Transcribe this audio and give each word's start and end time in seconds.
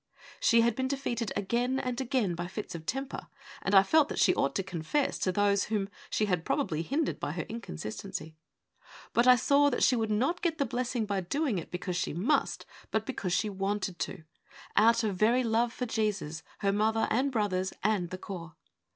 She 0.39 0.61
had 0.61 0.75
been 0.75 0.87
defeated 0.87 1.31
again 1.35 1.77
and 1.79 2.01
again 2.01 2.33
by 2.33 2.47
fits 2.47 2.73
of 2.73 2.87
temper, 2.87 3.27
and 3.61 3.75
I 3.75 3.83
felt 3.83 4.09
that 4.09 4.17
she 4.17 4.33
ought 4.33 4.55
to 4.55 4.63
confess 4.63 5.19
to 5.19 5.31
those 5.31 5.65
whom 5.65 5.89
she 6.09 6.25
had 6.25 6.43
probably 6.43 6.81
hindered 6.81 7.19
by 7.19 7.33
her 7.33 7.43
inconsistency. 7.43 8.35
But 9.13 9.27
I 9.27 9.35
saw 9.35 9.69
that 9.69 9.83
she 9.83 9.95
would 9.95 10.09
not 10.09 10.41
get 10.41 10.57
the 10.57 10.65
blessing 10.65 11.05
by 11.05 11.21
doing 11.21 11.59
it 11.59 11.69
because 11.69 11.97
she 11.97 12.15
must^ 12.15 12.65
but 12.89 13.05
because 13.05 13.31
she 13.31 13.47
wanted 13.47 13.99
to, 13.99 14.23
out 14.75 15.03
of 15.03 15.17
very 15.17 15.43
love 15.43 15.71
for 15.71 15.85
Jesus, 15.85 16.41
her 16.61 16.73
mother, 16.73 17.07
and 17.11 17.31
brothers, 17.31 17.71
and 17.83 18.09
the 18.09 18.17
Corps. 18.17 18.55